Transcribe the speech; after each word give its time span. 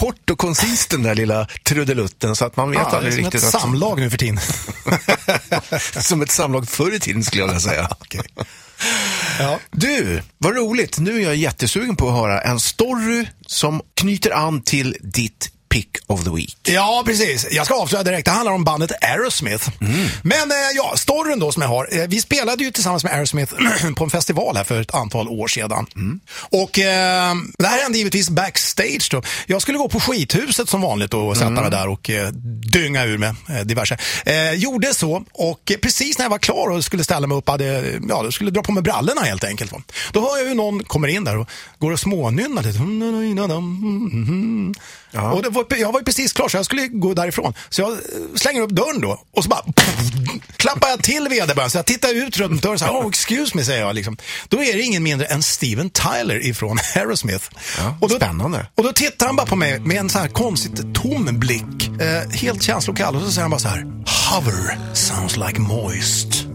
kort 0.00 0.30
och 0.30 0.38
koncis 0.38 0.86
den 0.86 1.02
där 1.02 1.14
lilla 1.14 1.46
trudelutten 1.64 2.36
så 2.36 2.44
att 2.44 2.56
man 2.56 2.70
vet 2.70 2.78
Ja, 2.78 2.84
det 2.84 2.90
är 2.90 2.96
aldrig 2.96 3.14
som 3.14 3.24
riktigt. 3.24 3.42
ett 3.42 3.50
samlag 3.50 4.00
nu 4.00 4.10
för 4.10 4.18
tiden. 4.18 4.38
som 6.02 6.22
ett 6.22 6.30
samlag 6.30 6.68
förr 6.68 6.94
i 6.94 7.00
tiden 7.00 7.24
skulle 7.24 7.42
jag 7.42 7.46
vilja 7.46 7.60
säga. 7.60 7.88
Ja. 9.38 9.58
Du, 9.70 10.22
vad 10.38 10.56
roligt. 10.56 10.98
Nu 10.98 11.16
är 11.16 11.24
jag 11.24 11.36
jättesugen 11.36 11.96
på 11.96 12.08
att 12.08 12.14
höra 12.14 12.40
en 12.40 12.60
story 12.60 13.26
som 13.46 13.82
knyter 13.96 14.30
an 14.30 14.62
till 14.62 14.96
ditt 15.00 15.48
pick 15.70 15.88
of 16.06 16.24
the 16.24 16.30
week. 16.30 16.56
Ja, 16.62 17.02
precis. 17.06 17.46
Jag 17.50 17.66
ska 17.66 17.74
avslöja 17.74 18.04
direkt. 18.04 18.24
Det 18.24 18.30
handlar 18.30 18.52
om 18.52 18.64
bandet 18.64 18.92
Aerosmith. 19.00 19.68
Men 20.22 20.50
eh, 20.50 20.56
ja, 20.74 20.92
storyn 20.96 21.38
då 21.38 21.52
som 21.52 21.62
jag 21.62 21.68
har. 21.68 21.88
Eh, 21.90 22.06
vi 22.08 22.20
spelade 22.20 22.64
ju 22.64 22.70
tillsammans 22.70 23.04
med 23.04 23.12
Aerosmith 23.12 23.54
på 23.96 24.04
en 24.04 24.10
festival 24.10 24.56
här 24.56 24.64
för 24.64 24.80
ett 24.80 24.94
antal 24.94 25.28
år 25.28 25.48
sedan. 25.48 25.86
Och 26.32 26.78
eh, 26.78 27.34
det 27.58 27.66
här 27.66 27.82
hände 27.82 27.98
givetvis 27.98 28.30
backstage 28.30 29.08
då. 29.10 29.22
Jag 29.46 29.62
skulle 29.62 29.78
gå 29.78 29.88
på 29.88 30.00
skithuset 30.00 30.68
som 30.68 30.80
vanligt 30.80 31.14
och 31.14 31.36
sätta 31.36 31.50
mig 31.50 31.70
där 31.70 31.88
och 31.88 32.10
eh, 32.10 32.28
dynga 32.72 33.04
ur 33.04 33.18
med 33.18 33.36
eh, 33.48 33.60
diverse. 33.60 33.98
Gjorde 34.54 34.94
så 34.94 35.24
och 35.32 35.72
precis 35.82 36.18
när 36.18 36.24
jag 36.24 36.30
var 36.30 36.38
klar 36.38 36.70
och 36.70 36.84
skulle 36.84 37.04
ställa 37.04 37.26
mig 37.26 37.38
upp, 37.38 37.48
hade, 37.48 37.64
ja, 38.08 38.24
jag 38.24 38.32
skulle 38.32 38.50
dra 38.50 38.62
på 38.62 38.72
mig 38.72 38.82
brallorna 38.82 39.20
helt 39.20 39.44
enkelt. 39.44 39.72
Va? 39.72 39.82
Då 40.12 40.20
hör 40.20 40.38
jag 40.38 40.46
hur 40.46 40.54
någon 40.54 40.84
kommer 40.84 41.08
in 41.08 41.24
där 41.24 41.36
och 41.36 41.48
går 41.78 41.92
och 41.92 42.00
smånynnar 42.00 42.62
lite. 42.62 42.78
Och 45.12 45.42
det 45.42 45.48
var, 45.48 45.66
jag 45.78 45.92
var 45.92 46.00
precis 46.00 46.32
klar 46.32 46.48
så 46.48 46.56
jag 46.56 46.64
skulle 46.64 46.86
gå 46.86 47.14
därifrån. 47.14 47.54
Så 47.68 47.80
jag 47.80 47.92
eh, 47.92 47.98
slänger 48.34 48.60
upp 48.60 48.70
dörren 48.70 49.00
då 49.00 49.22
och 49.32 49.42
så 49.42 49.48
bara 49.48 49.62
klappar 50.56 50.88
jag 50.88 51.02
till 51.02 51.28
vederbörande. 51.30 51.70
Så 51.70 51.78
jag 51.78 51.86
tittar 51.86 52.14
ut 52.14 52.38
runt 52.38 52.62
dörren 52.62 52.78
så 52.78 52.84
här, 52.84 52.92
oh, 52.92 53.08
excuse 53.08 53.56
me 53.56 53.64
säger 53.64 53.80
jag. 53.80 53.94
Liksom. 53.94 54.16
Då 54.48 54.62
är 54.62 54.76
det 54.76 54.82
ingen 54.82 55.02
mindre 55.02 55.26
än 55.26 55.42
Steven 55.42 55.90
Tyler 55.90 56.46
ifrån 56.46 56.78
Aerosmith. 56.96 57.44
Ja, 57.78 57.98
och 58.00 58.08
då, 58.08 58.16
spännande. 58.16 58.66
Och 58.74 58.84
då 58.84 58.92
tittar 58.92 59.26
han 59.26 59.36
bara 59.36 59.46
på 59.46 59.56
mig 59.56 59.80
med 59.80 59.96
en 59.96 60.10
så 60.10 60.18
här 60.18 60.28
konstigt 60.28 60.94
tom 60.94 61.38
blick. 61.38 61.90
Eh, 62.00 62.30
helt 62.30 62.62
känslokall. 62.62 63.16
Och 63.16 63.22
så 63.22 63.30
säger 63.30 63.42
han 63.42 63.50
bara 63.50 63.60
så 63.60 63.68
här, 63.68 63.86
hover 64.30 64.78
sounds 64.94 65.36
like 65.36 65.60
moist. 65.60 66.46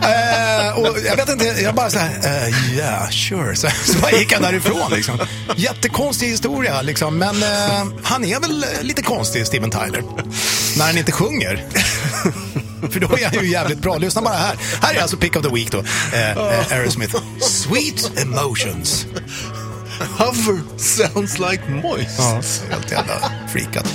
Och 0.80 0.98
jag 1.06 1.16
vet 1.16 1.28
inte, 1.28 1.44
jag 1.44 1.74
bara 1.74 1.90
så 1.90 1.98
här, 1.98 2.46
eh, 2.46 2.74
yeah, 2.76 3.10
sure. 3.10 3.56
Så, 3.56 3.68
så 3.84 3.98
bara 3.98 4.12
gick 4.12 4.32
jag 4.32 4.42
därifrån 4.42 4.90
liksom. 4.90 5.18
Jättekonstig 5.56 6.26
historia 6.26 6.82
liksom, 6.82 7.18
men 7.18 7.42
eh, 7.42 7.86
han 8.02 8.24
är 8.24 8.40
väl 8.40 8.64
lite 8.80 9.02
konstig, 9.02 9.46
Steven 9.46 9.70
Tyler. 9.70 10.02
När 10.78 10.86
han 10.86 10.98
inte 10.98 11.12
sjunger. 11.12 11.64
För 12.90 13.00
då 13.00 13.06
är 13.18 13.24
han 13.24 13.44
ju 13.44 13.50
jävligt 13.50 13.78
bra. 13.78 13.98
Lyssna 13.98 14.22
bara 14.22 14.34
här. 14.34 14.56
Här 14.82 14.94
är 14.94 15.02
alltså 15.02 15.16
Pick 15.16 15.36
of 15.36 15.42
the 15.42 15.54
Week 15.54 15.70
då, 15.72 15.78
eh, 16.12 16.30
eh, 16.30 16.72
Aerosmith. 16.72 17.16
Sweet 17.40 18.18
Emotions. 18.18 19.06
Hover 20.18 20.78
sounds 20.78 21.38
like 21.38 21.62
moist. 21.70 22.18
Ja, 22.18 22.42
helt 22.70 22.90
jävla 22.90 23.32
freakat. 23.52 23.94